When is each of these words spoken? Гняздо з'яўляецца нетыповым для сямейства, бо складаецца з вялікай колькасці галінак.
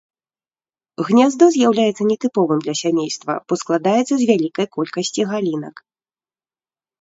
Гняздо 1.09 1.45
з'яўляецца 1.55 2.07
нетыповым 2.11 2.59
для 2.67 2.75
сямейства, 2.81 3.33
бо 3.47 3.53
складаецца 3.63 4.13
з 4.23 4.27
вялікай 4.31 4.67
колькасці 4.79 5.21
галінак. 5.35 5.75